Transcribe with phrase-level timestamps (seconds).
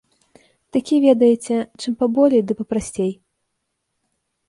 [0.77, 3.17] Такі, ведаеце, чым паболей ды папрасцей.